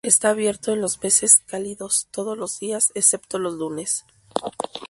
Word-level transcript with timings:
Está 0.03 0.31
abierto 0.31 0.73
en 0.73 0.81
los 0.81 1.03
meses 1.03 1.43
cálidos 1.45 2.07
todos 2.09 2.35
los 2.35 2.57
días 2.59 2.91
excepto 2.95 3.37
los 3.37 3.53
lunes. 3.53 4.03